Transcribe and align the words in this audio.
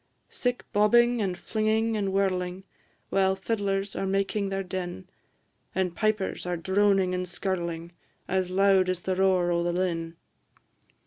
Sic 0.31 0.63
bobbing, 0.73 1.21
and 1.21 1.37
flinging, 1.37 1.95
and 1.95 2.11
whirling, 2.11 2.63
While 3.11 3.35
fiddlers 3.35 3.95
are 3.95 4.07
making 4.07 4.49
their 4.49 4.63
din; 4.63 5.07
And 5.75 5.95
pipers 5.95 6.47
are 6.47 6.57
droning 6.57 7.13
and 7.13 7.27
skirling, 7.29 7.91
As 8.27 8.49
loud 8.49 8.89
as 8.89 9.03
the 9.03 9.15
roar 9.15 9.51
o' 9.51 9.61
the 9.61 9.71
linn. 9.73 10.15